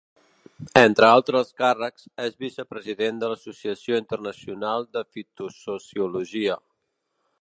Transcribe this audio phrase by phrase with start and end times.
[0.79, 6.57] Entre altres càrrecs és vicepresident de l'Associació Internacional de Fitosociologia.